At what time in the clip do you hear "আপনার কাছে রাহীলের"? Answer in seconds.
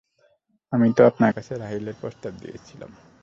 1.05-1.95